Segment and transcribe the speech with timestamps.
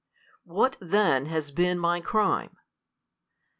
[0.45, 2.57] What then has been my crime